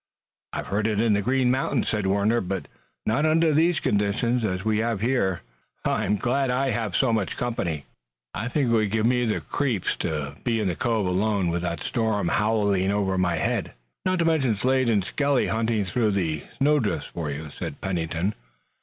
[0.51, 2.67] "I've heard it in the Green Mountains," said Warner, "but
[3.05, 5.41] not under such conditions as we have here.
[5.85, 7.85] I'm glad I have so much company.
[8.33, 11.61] I think it would give me the creeps to be in the cove alone, with
[11.61, 16.45] that storm howling over my head." "Not to mention Slade and Skelly hunting through the
[16.53, 18.33] snowdrifts for you," said Pennington.